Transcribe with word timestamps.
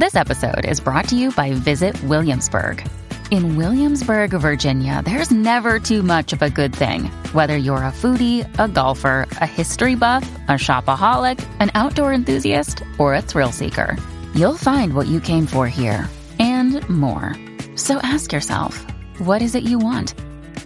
This 0.00 0.16
episode 0.16 0.64
is 0.64 0.80
brought 0.80 1.08
to 1.08 1.14
you 1.14 1.30
by 1.30 1.52
Visit 1.52 2.02
Williamsburg. 2.04 2.82
In 3.30 3.56
Williamsburg, 3.56 4.30
Virginia, 4.30 5.02
there's 5.04 5.30
never 5.30 5.78
too 5.78 6.02
much 6.02 6.32
of 6.32 6.40
a 6.40 6.48
good 6.48 6.74
thing. 6.74 7.10
Whether 7.34 7.58
you're 7.58 7.84
a 7.84 7.92
foodie, 7.92 8.48
a 8.58 8.66
golfer, 8.66 9.28
a 9.42 9.46
history 9.46 9.96
buff, 9.96 10.22
a 10.48 10.52
shopaholic, 10.52 11.38
an 11.60 11.70
outdoor 11.74 12.14
enthusiast, 12.14 12.82
or 12.96 13.14
a 13.14 13.20
thrill 13.20 13.52
seeker, 13.52 13.94
you'll 14.34 14.56
find 14.56 14.94
what 14.94 15.06
you 15.06 15.20
came 15.20 15.44
for 15.44 15.68
here 15.68 16.08
and 16.38 16.80
more. 16.88 17.36
So 17.76 17.98
ask 18.02 18.32
yourself, 18.32 18.78
what 19.18 19.42
is 19.42 19.54
it 19.54 19.64
you 19.64 19.78
want? 19.78 20.14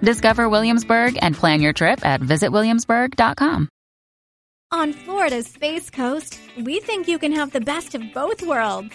Discover 0.01 0.49
Williamsburg 0.49 1.19
and 1.23 1.35
plan 1.35 1.61
your 1.61 1.73
trip 1.73 2.07
at 2.07 2.21
visitwilliamsburg.com. 2.21 3.69
On 4.71 4.93
Florida's 4.93 5.49
Space 5.49 5.91
Coast, 5.91 6.39
we 6.57 6.79
think 6.79 7.09
you 7.09 7.19
can 7.19 7.33
have 7.33 7.51
the 7.51 7.61
best 7.61 7.97
of 7.97 8.15
both 8.15 8.41
worlds. 8.41 8.95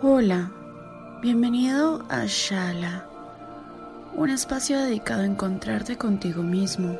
Hola, 0.00 0.52
bienvenido 1.20 2.04
a 2.08 2.24
Shala, 2.24 3.08
un 4.14 4.30
espacio 4.30 4.78
dedicado 4.78 5.22
a 5.22 5.26
encontrarte 5.26 5.98
contigo 5.98 6.44
mismo. 6.44 6.96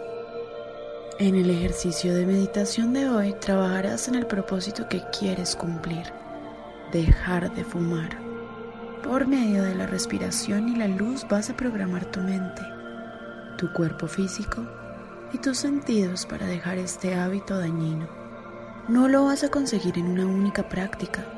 En 1.20 1.36
el 1.36 1.48
ejercicio 1.48 2.12
de 2.12 2.26
meditación 2.26 2.92
de 2.92 3.08
hoy 3.08 3.34
trabajarás 3.34 4.08
en 4.08 4.16
el 4.16 4.26
propósito 4.26 4.88
que 4.88 5.04
quieres 5.16 5.54
cumplir, 5.54 6.12
dejar 6.90 7.54
de 7.54 7.62
fumar. 7.62 8.18
Por 9.04 9.28
medio 9.28 9.62
de 9.62 9.76
la 9.76 9.86
respiración 9.86 10.68
y 10.68 10.74
la 10.74 10.88
luz 10.88 11.24
vas 11.30 11.50
a 11.50 11.56
programar 11.56 12.04
tu 12.06 12.18
mente, 12.18 12.62
tu 13.58 13.72
cuerpo 13.72 14.08
físico 14.08 14.66
y 15.32 15.38
tus 15.38 15.58
sentidos 15.58 16.26
para 16.26 16.46
dejar 16.46 16.78
este 16.78 17.14
hábito 17.14 17.60
dañino. 17.60 18.08
No 18.88 19.06
lo 19.06 19.26
vas 19.26 19.44
a 19.44 19.50
conseguir 19.50 19.98
en 19.98 20.08
una 20.08 20.26
única 20.26 20.68
práctica. 20.68 21.37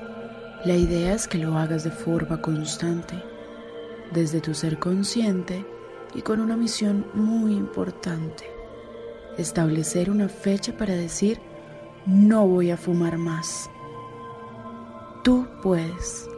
La 0.64 0.76
idea 0.76 1.14
es 1.14 1.26
que 1.26 1.38
lo 1.38 1.56
hagas 1.56 1.84
de 1.84 1.90
forma 1.90 2.42
constante, 2.42 3.14
desde 4.12 4.42
tu 4.42 4.52
ser 4.52 4.78
consciente 4.78 5.64
y 6.14 6.20
con 6.20 6.38
una 6.38 6.54
misión 6.54 7.06
muy 7.14 7.54
importante. 7.54 8.44
Establecer 9.38 10.10
una 10.10 10.28
fecha 10.28 10.76
para 10.76 10.94
decir, 10.94 11.40
no 12.04 12.46
voy 12.46 12.70
a 12.70 12.76
fumar 12.76 13.16
más. 13.16 13.70
Tú 15.24 15.46
puedes. 15.62 16.28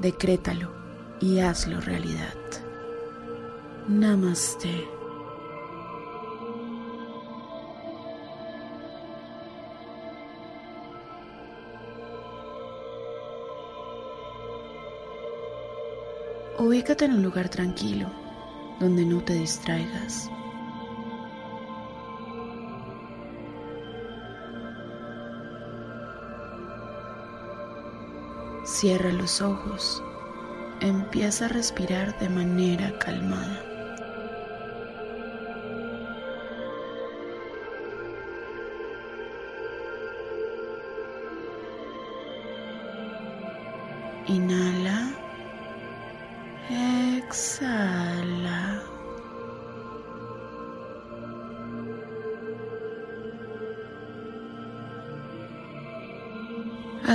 Decrétalo 0.00 0.72
y 1.20 1.38
hazlo 1.38 1.80
realidad. 1.80 2.34
Namaste. 3.86 4.97
Ubícate 16.68 17.06
en 17.06 17.14
un 17.14 17.22
lugar 17.22 17.48
tranquilo, 17.48 18.10
donde 18.78 19.02
no 19.06 19.24
te 19.24 19.32
distraigas. 19.32 20.30
Cierra 28.66 29.10
los 29.12 29.40
ojos. 29.40 30.02
Empieza 30.82 31.46
a 31.46 31.48
respirar 31.48 32.18
de 32.18 32.28
manera 32.28 32.98
calmada. 32.98 33.64
Inhala. 44.26 44.77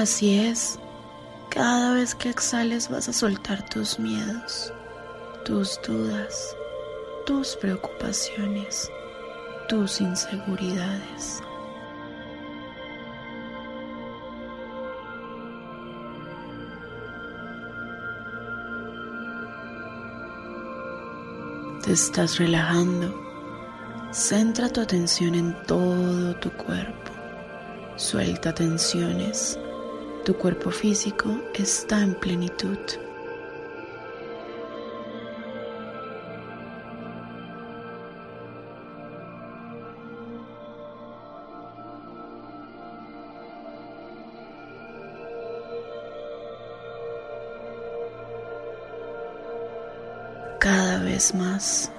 Así 0.03 0.37
es. 0.37 0.77
Cada 1.49 1.93
vez 1.93 2.13
que 2.13 2.29
exhales 2.29 2.89
vas 2.89 3.07
a 3.07 3.13
soltar 3.13 3.63
tus 3.69 3.97
miedos, 3.99 4.73
tus 5.45 5.79
dudas, 5.87 6.57
tus 7.25 7.55
preocupaciones, 7.55 8.91
tus 9.69 10.01
inseguridades. 10.01 11.41
Te 21.85 21.93
estás 21.93 22.39
relajando. 22.39 23.15
Centra 24.11 24.67
tu 24.67 24.81
atención 24.81 25.33
en 25.33 25.63
todo 25.63 26.35
tu 26.41 26.51
cuerpo. 26.51 27.13
Suelta 27.95 28.53
tensiones. 28.53 29.57
Tu 30.25 30.33
cuerpo 30.37 30.71
físico 30.71 31.37
está 31.53 32.01
en 32.01 32.15
plenitud. 32.15 32.77
Cada 50.57 51.03
vez 51.03 51.35
más. 51.35 51.91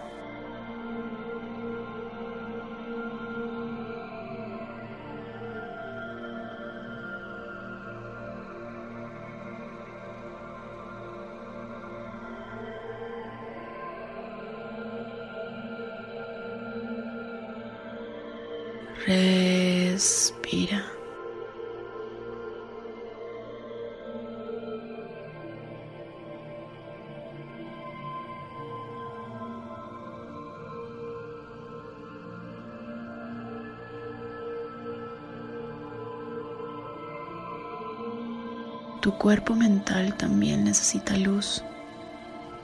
Tu 39.04 39.12
cuerpo 39.19 39.55
mental 39.55 40.14
también 40.17 40.64
necesita 40.64 41.14
luz. 41.19 41.62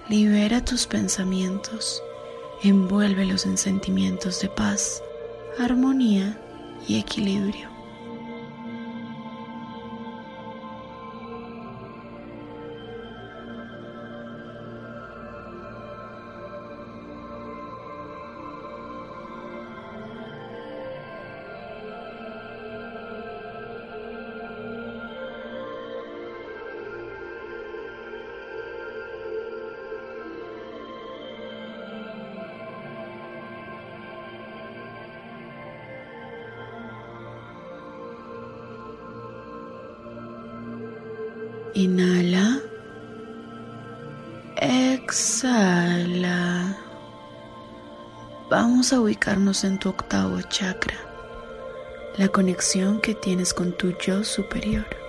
Libera 0.09 0.65
tus 0.65 0.87
pensamientos, 0.87 2.03
envuélvelos 2.63 3.45
en 3.45 3.59
sentimientos 3.59 4.41
de 4.41 4.49
paz 4.49 5.03
armonía 5.59 6.41
y 6.89 6.99
equilibrio. 6.99 7.70
Inhala. 41.75 42.61
Exhala. 44.57 46.11
Vamos 48.51 48.93
a 48.93 49.01
ubicarnos 49.01 49.63
en 49.63 49.79
tu 49.79 49.91
octavo 49.91 50.41
chakra, 50.43 50.97
la 52.19 52.29
conexión 52.29 53.01
que 53.01 53.15
tienes 53.15 53.55
con 53.55 53.73
tu 53.73 53.97
yo 53.99 54.25
superior. 54.25 55.00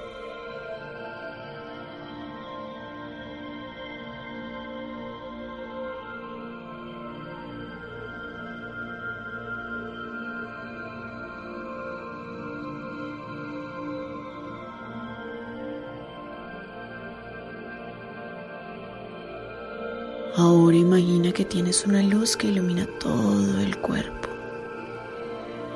Tienes 21.71 21.87
una 21.87 22.03
luz 22.03 22.35
que 22.35 22.47
ilumina 22.47 22.85
todo 22.99 23.61
el 23.61 23.77
cuerpo. 23.77 24.27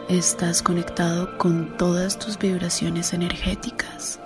Estás 0.10 0.62
conectado 0.62 1.38
con 1.38 1.78
todas 1.78 2.20
tus 2.20 2.38
vibraciones 2.38 3.14
energéticas. 3.14 4.20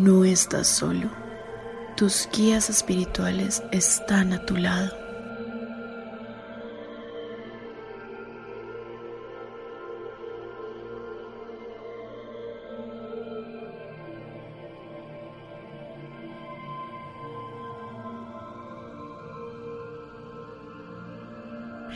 No 0.00 0.24
estás 0.24 0.66
solo. 0.66 1.10
Tus 1.94 2.26
guías 2.32 2.70
espirituales 2.70 3.62
están 3.70 4.32
a 4.32 4.46
tu 4.46 4.56
lado. 4.56 4.96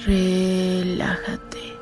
Relájate. 0.05 1.73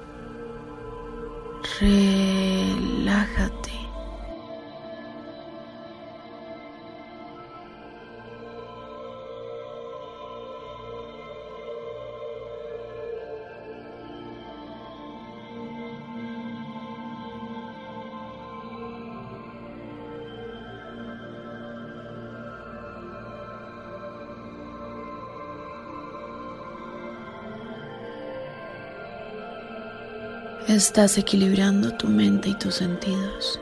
Estás 30.72 31.18
equilibrando 31.18 31.92
tu 31.98 32.08
mente 32.08 32.48
y 32.48 32.54
tus 32.54 32.76
sentidos. 32.76 33.60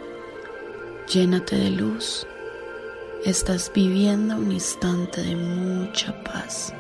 Llénate 1.13 1.57
de 1.57 1.71
luz. 1.71 2.25
Estás 3.25 3.69
viviendo 3.75 4.37
un 4.37 4.53
instante 4.53 5.21
de 5.21 5.35
mucha 5.35 6.23
paz. 6.23 6.73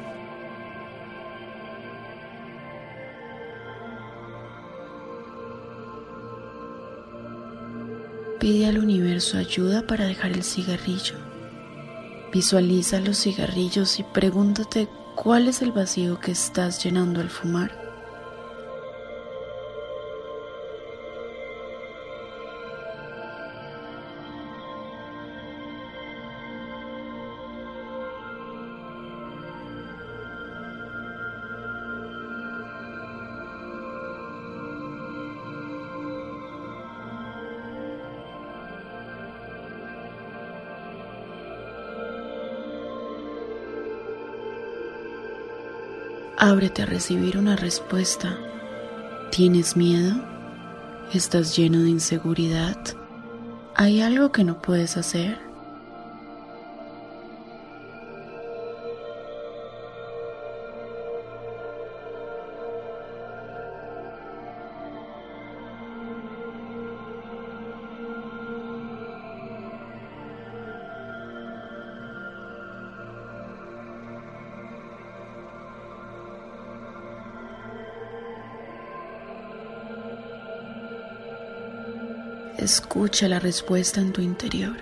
Pide 8.38 8.69
al 8.69 8.79
universo 8.79 9.37
ayuda 9.37 9.85
para 9.85 10.06
dejar 10.06 10.31
el 10.31 10.44
cigarrillo. 10.44 11.17
Visualiza 12.32 13.00
los 13.00 13.19
cigarrillos 13.19 13.99
y 13.99 14.05
pregúntate 14.05 14.88
cuál 15.17 15.49
es 15.49 15.61
el 15.61 15.73
vacío 15.73 16.21
que 16.21 16.31
estás 16.31 16.85
llenando 16.85 17.21
al 17.21 17.31
fumar. 17.31 17.80
Ábrete 46.42 46.81
a 46.84 46.87
recibir 46.87 47.37
una 47.37 47.54
respuesta. 47.54 48.38
¿Tienes 49.31 49.76
miedo? 49.76 50.14
¿Estás 51.12 51.54
lleno 51.54 51.81
de 51.81 51.90
inseguridad? 51.90 52.78
¿Hay 53.75 54.00
algo 54.00 54.32
que 54.32 54.42
no 54.42 54.62
puedes 54.62 54.96
hacer? 54.96 55.50
Escucha 82.58 83.29
la 83.29 83.39
respuesta 83.39 84.01
en 84.01 84.13
tu 84.13 84.20
interior. 84.20 84.77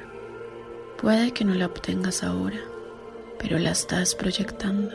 Puede 1.01 1.33
que 1.33 1.45
no 1.45 1.55
la 1.55 1.67
obtengas 1.67 2.25
ahora, 2.25 2.59
pero 3.39 3.59
la 3.59 3.71
estás 3.71 4.15
proyectando. 4.15 4.91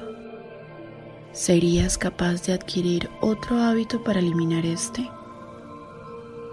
¿Serías 1.32 1.98
capaz 1.98 2.46
de 2.46 2.54
adquirir 2.54 3.10
otro 3.22 3.58
hábito 3.58 4.04
para 4.04 4.20
eliminar 4.20 4.66
este? 4.66 5.10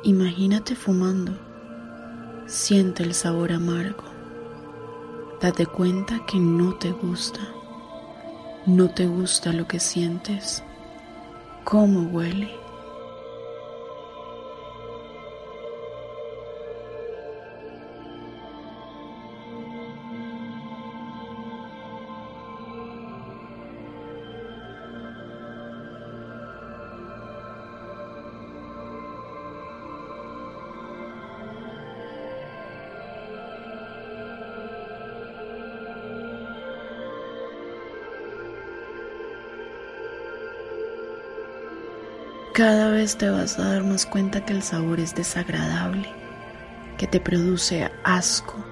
Imagínate 0.04 0.74
fumando. 0.76 1.36
Siente 2.46 3.02
el 3.02 3.14
sabor 3.14 3.52
amargo. 3.52 4.04
Date 5.40 5.66
cuenta 5.66 6.24
que 6.26 6.38
no 6.38 6.74
te 6.74 6.90
gusta. 6.90 7.40
No 8.66 8.90
te 8.90 9.06
gusta 9.06 9.52
lo 9.52 9.66
que 9.66 9.80
sientes. 9.80 10.62
¿Cómo 11.64 12.08
huele? 12.08 12.59
Cada 42.60 42.90
vez 42.90 43.16
te 43.16 43.30
vas 43.30 43.58
a 43.58 43.70
dar 43.70 43.84
más 43.84 44.04
cuenta 44.04 44.44
que 44.44 44.52
el 44.52 44.62
sabor 44.62 45.00
es 45.00 45.14
desagradable, 45.14 46.10
que 46.98 47.06
te 47.06 47.18
produce 47.18 47.90
asco. 48.04 48.62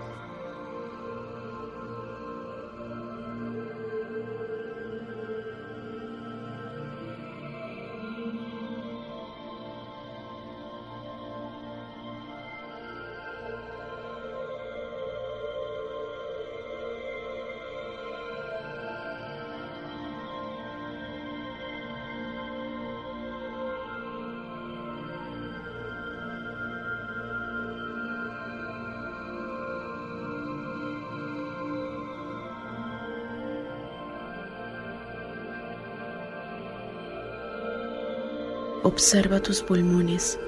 Observa 38.89 39.41
tus 39.41 39.61
pulmones 39.61 40.39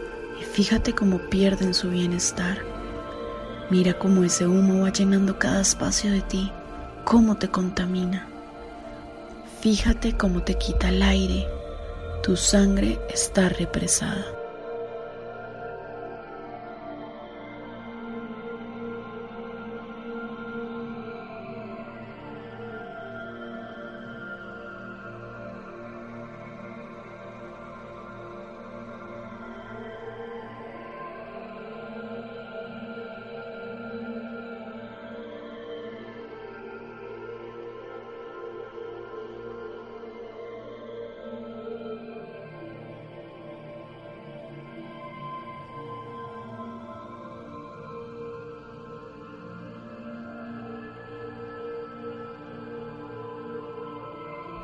y 0.41 0.45
fíjate 0.45 0.95
cómo 0.95 1.19
pierden 1.29 1.75
su 1.75 1.91
bienestar. 1.91 2.57
Mira 3.69 3.99
cómo 3.99 4.25
ese 4.25 4.47
humo 4.47 4.85
va 4.85 4.91
llenando 4.91 5.39
cada 5.39 5.61
espacio 5.61 6.11
de 6.11 6.23
ti, 6.23 6.51
cómo 7.05 7.37
te 7.37 7.49
contamina. 7.49 8.27
Fíjate 9.61 10.17
cómo 10.17 10.43
te 10.43 10.55
quita 10.55 10.89
el 10.89 11.03
aire. 11.03 11.49
Tu 12.23 12.35
sangre 12.35 12.99
está 13.13 13.51
represada. 13.51 14.25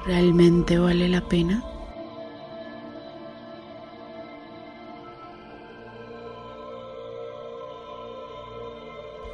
¿Realmente 0.07 0.79
vale 0.79 1.09
la 1.09 1.21
pena? 1.21 1.65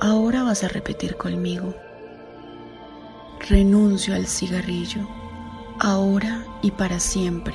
Ahora 0.01 0.45
vas 0.45 0.65
a 0.65 0.69
repetir 0.69 1.17
conmigo. 1.17 1.75
Renuncio 3.51 4.15
al 4.15 4.27
cigarrillo, 4.27 5.07
ahora 5.79 6.47
y 6.63 6.71
para 6.71 6.99
siempre. 7.01 7.55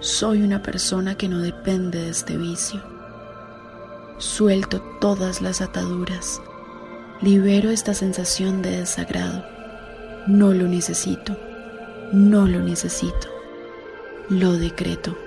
Soy 0.00 0.42
una 0.42 0.62
persona 0.62 1.16
que 1.16 1.28
no 1.28 1.38
depende 1.38 2.00
de 2.00 2.10
este 2.10 2.36
vicio. 2.36 2.82
Suelto 4.18 4.82
todas 5.00 5.40
las 5.42 5.60
ataduras. 5.60 6.42
Libero 7.22 7.70
esta 7.70 7.94
sensación 7.94 8.62
de 8.62 8.80
desagrado. 8.80 9.44
No 10.26 10.52
lo 10.52 10.66
necesito. 10.66 11.36
No 12.12 12.46
lo 12.46 12.60
necesito. 12.60 13.28
Lo 14.28 14.52
decreto. 14.52 15.25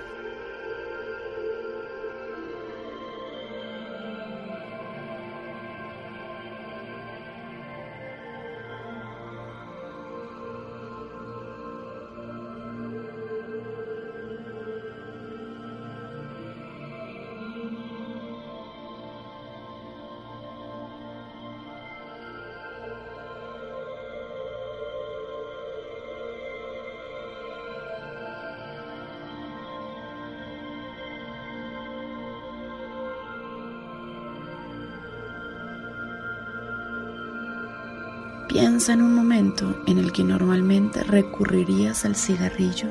Piensa 38.50 38.94
en 38.94 39.02
un 39.02 39.14
momento 39.14 39.80
en 39.86 39.98
el 39.98 40.10
que 40.10 40.24
normalmente 40.24 41.04
recurrirías 41.04 42.04
al 42.04 42.16
cigarrillo. 42.16 42.88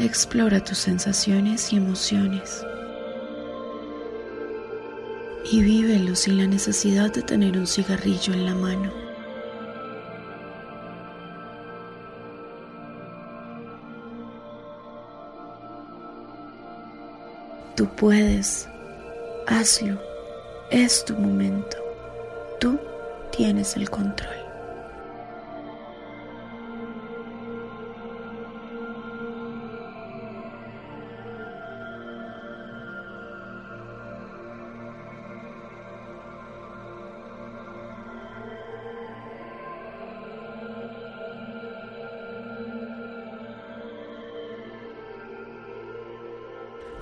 Explora 0.00 0.64
tus 0.64 0.78
sensaciones 0.78 1.72
y 1.72 1.76
emociones. 1.76 2.66
Y 5.52 5.62
vívelo 5.62 6.16
sin 6.16 6.38
la 6.38 6.48
necesidad 6.48 7.12
de 7.12 7.22
tener 7.22 7.56
un 7.56 7.68
cigarrillo 7.68 8.32
en 8.32 8.46
la 8.46 8.54
mano. 8.56 8.92
Tú 17.76 17.86
puedes, 17.94 18.68
hazlo, 19.46 20.00
es 20.72 21.04
tu 21.04 21.14
momento. 21.14 21.76
Tú 22.58 22.76
tienes 23.30 23.76
el 23.76 23.88
control. 23.90 24.40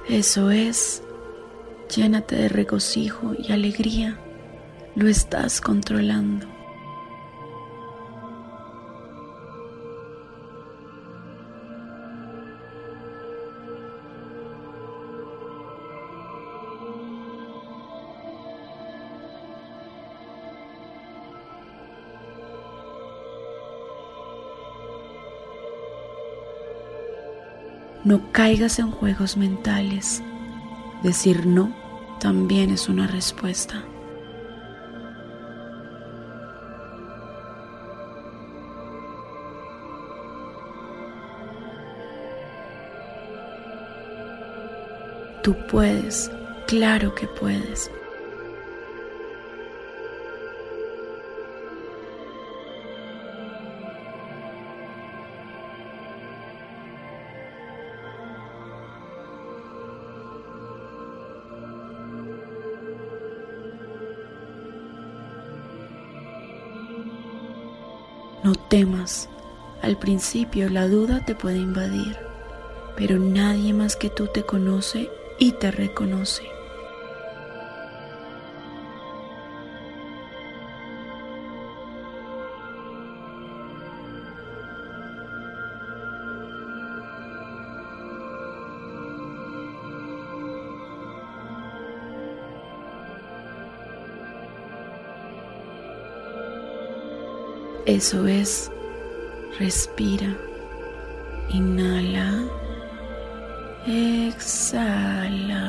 Eso 0.09 0.51
es, 0.51 1.03
llénate 1.95 2.35
de 2.35 2.49
regocijo 2.49 3.35
y 3.39 3.53
alegría 3.53 4.19
lo 4.99 5.07
estás 5.07 5.61
controlando. 5.61 6.45
No 28.05 28.33
caigas 28.33 28.81
en 28.81 28.91
juegos 28.91 29.37
mentales. 29.37 30.23
Decir 31.05 31.47
no 31.47 31.73
también 32.19 32.71
es 32.71 32.89
una 32.89 33.07
respuesta. 33.07 33.85
Tú 45.49 45.57
puedes, 45.71 46.31
claro 46.67 47.15
que 47.15 47.27
puedes. 47.27 47.91
No 68.45 68.55
temas. 68.69 69.31
Al 69.81 69.99
principio 69.99 70.69
la 70.69 70.89
duda 70.89 71.25
te 71.25 71.35
puede 71.35 71.57
invadir, 71.57 72.19
pero 72.99 73.19
nadie 73.19 73.73
más 73.73 73.97
que 73.97 74.11
tú 74.11 74.27
te 74.27 74.43
conoce 74.43 75.09
y 75.39 75.53
te 75.53 75.71
reconoce. 75.71 76.59
Eso 97.87 98.27
es, 98.27 98.71
respira, 99.59 100.37
inhala. 101.49 102.68
Exhala. 103.89 105.65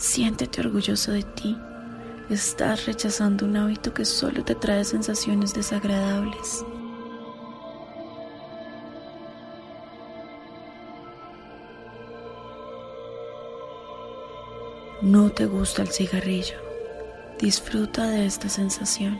Siéntete 0.00 0.62
orgulloso 0.62 1.12
de 1.12 1.22
ti. 1.22 1.58
Estás 2.30 2.86
rechazando 2.86 3.44
un 3.44 3.58
hábito 3.58 3.92
que 3.92 4.06
solo 4.06 4.42
te 4.42 4.54
trae 4.54 4.82
sensaciones 4.82 5.52
desagradables. 5.52 6.64
No 15.02 15.30
te 15.30 15.44
gusta 15.44 15.82
el 15.82 15.88
cigarrillo. 15.88 16.56
Disfruta 17.38 18.08
de 18.08 18.24
esta 18.24 18.48
sensación. 18.48 19.18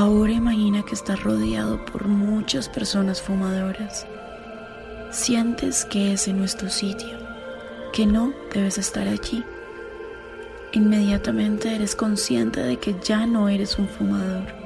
Ahora 0.00 0.30
imagina 0.30 0.84
que 0.84 0.94
estás 0.94 1.24
rodeado 1.24 1.84
por 1.84 2.06
muchas 2.06 2.68
personas 2.68 3.20
fumadoras. 3.20 4.06
Sientes 5.10 5.84
que 5.84 6.12
ese 6.12 6.32
no 6.32 6.44
es 6.44 6.56
tu 6.56 6.68
sitio, 6.68 7.18
que 7.92 8.06
no 8.06 8.32
debes 8.54 8.78
estar 8.78 9.08
allí. 9.08 9.42
Inmediatamente 10.70 11.74
eres 11.74 11.96
consciente 11.96 12.62
de 12.62 12.76
que 12.76 12.94
ya 13.02 13.26
no 13.26 13.48
eres 13.48 13.76
un 13.76 13.88
fumador. 13.88 14.57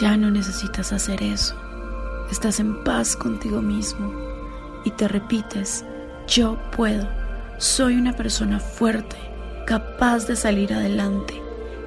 Ya 0.00 0.16
no 0.16 0.30
necesitas 0.30 0.94
hacer 0.94 1.22
eso. 1.22 1.54
Estás 2.30 2.58
en 2.58 2.82
paz 2.84 3.16
contigo 3.16 3.60
mismo 3.60 4.10
y 4.84 4.90
te 4.92 5.06
repites, 5.08 5.84
yo 6.26 6.56
puedo, 6.74 7.06
soy 7.58 7.96
una 7.96 8.14
persona 8.14 8.60
fuerte, 8.60 9.16
capaz 9.66 10.26
de 10.26 10.36
salir 10.36 10.72
adelante 10.72 11.34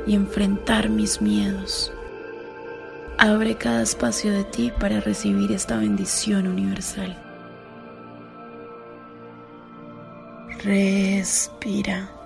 y 0.05 0.13
enfrentar 0.13 0.89
mis 0.89 1.23
miedos. 1.23 1.91
Abre 3.17 3.55
cada 3.55 3.81
espacio 3.81 4.31
de 4.31 4.43
ti 4.43 4.71
para 4.79 4.99
recibir 4.99 5.51
esta 5.51 5.77
bendición 5.77 6.45
universal. 6.45 7.17
Respira. 10.63 12.22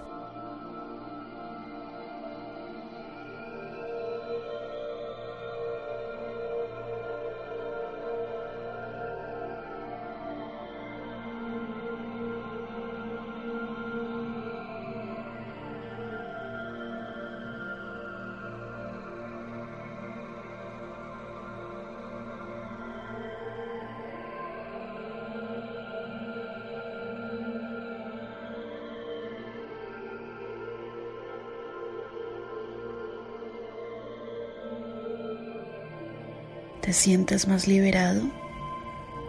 ¿Te 36.88 36.94
sientes 36.94 37.50
más 37.50 37.68
liberado? 37.68 38.22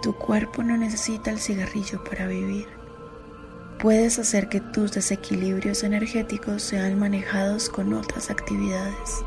Tu 0.00 0.14
cuerpo 0.14 0.62
no 0.62 0.76
necesita 0.76 1.32
el 1.32 1.40
cigarrillo 1.40 2.04
para 2.04 2.28
vivir. 2.28 2.68
Puedes 3.80 4.20
hacer 4.20 4.48
que 4.48 4.60
tus 4.60 4.92
desequilibrios 4.92 5.82
energéticos 5.82 6.62
sean 6.62 6.96
manejados 7.00 7.68
con 7.68 7.94
otras 7.94 8.30
actividades. 8.30 9.24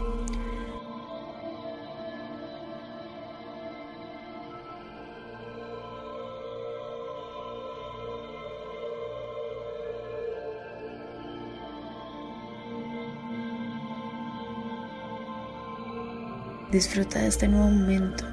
Disfruta 16.72 17.20
de 17.20 17.28
este 17.28 17.50
nuevo 17.50 17.70
momento. 17.70 18.24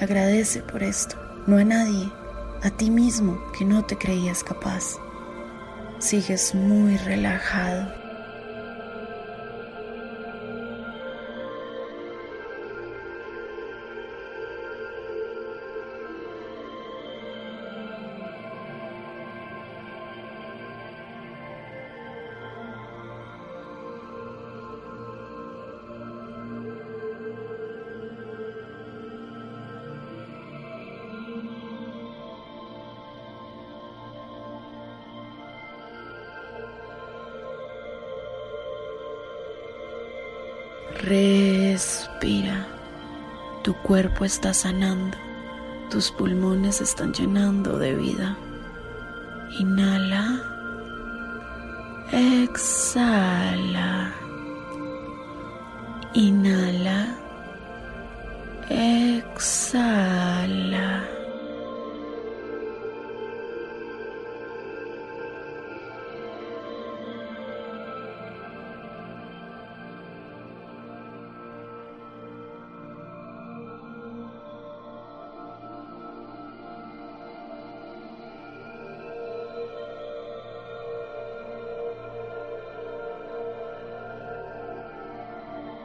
Agradece 0.00 0.60
por 0.60 0.82
esto. 0.82 1.16
No 1.48 1.56
a 1.56 1.64
nadie, 1.64 2.08
a 2.62 2.70
ti 2.70 2.88
mismo 2.88 3.40
que 3.58 3.64
no 3.64 3.84
te 3.84 3.98
creías 3.98 4.44
capaz. 4.44 4.96
Sigues 5.98 6.54
muy 6.54 6.96
relajado. 6.98 7.99
Respira. 41.02 42.66
Tu 43.62 43.74
cuerpo 43.74 44.26
está 44.26 44.52
sanando. 44.52 45.16
Tus 45.90 46.12
pulmones 46.12 46.82
están 46.82 47.14
llenando 47.14 47.78
de 47.78 47.94
vida. 47.94 48.36
Inhala. 49.58 50.42
Exhala. 52.12 54.12
Inhala. 56.12 57.16
Exhala. 58.68 60.00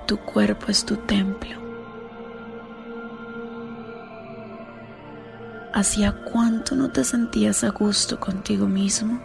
Tu 0.05 0.17
cuerpo 0.17 0.67
es 0.67 0.85
tu 0.85 0.97
templo. 0.97 1.55
¿Hacía 5.73 6.23
cuánto 6.31 6.75
no 6.75 6.91
te 6.91 7.03
sentías 7.03 7.63
a 7.63 7.69
gusto 7.69 8.19
contigo 8.19 8.67
mismo? 8.67 9.19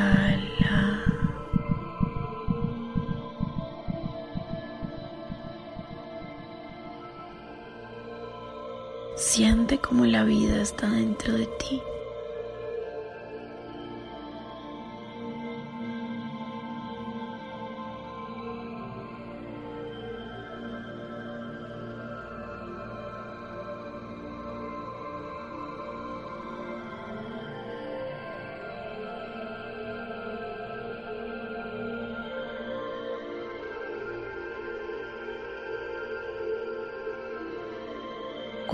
Siente 9.15 9.79
como 9.79 10.05
la 10.05 10.23
vida 10.23 10.61
está 10.61 10.87
dentro 10.89 11.33
de 11.33 11.45
ti. 11.45 11.81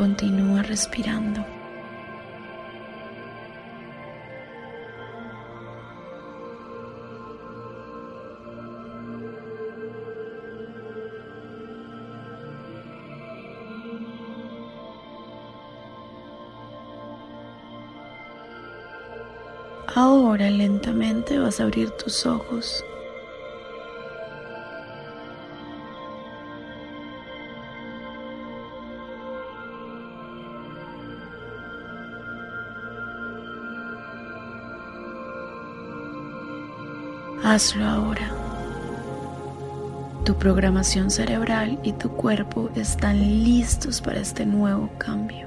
Continúa 0.03 0.61
respirando. 0.63 1.45
Ahora 19.95 20.49
lentamente 20.49 21.39
vas 21.39 21.61
a 21.61 21.63
abrir 21.63 21.91
tus 21.91 22.25
ojos. 22.25 22.83
Hazlo 37.53 37.85
ahora. 37.85 38.31
Tu 40.25 40.33
programación 40.39 41.11
cerebral 41.11 41.77
y 41.83 41.91
tu 41.91 42.09
cuerpo 42.09 42.71
están 42.75 43.43
listos 43.43 44.01
para 44.01 44.21
este 44.21 44.43
nuevo 44.43 44.89
cambio. 44.97 45.45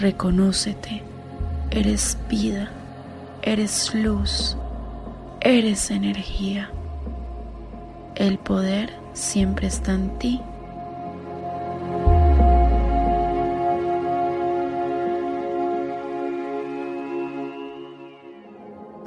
Reconócete. 0.00 1.02
Eres 1.70 2.16
vida. 2.30 2.70
Eres 3.42 3.94
luz. 3.94 4.56
Eres 5.42 5.90
energía. 5.90 6.70
El 8.14 8.38
poder 8.38 8.94
siempre 9.12 9.66
está 9.66 9.92
en 9.92 10.18
ti 10.18 10.40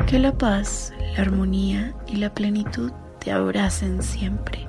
Que 0.08 0.20
la 0.20 0.38
paz, 0.38 0.94
la 1.16 1.24
armonía 1.24 1.96
y 2.08 2.18
la 2.18 2.32
plenitud 2.32 2.92
te 3.20 3.32
abracen 3.32 4.04
siempre. 4.04 4.68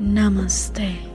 Namaste. 0.00 1.07